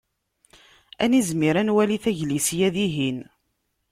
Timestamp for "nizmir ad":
1.11-1.65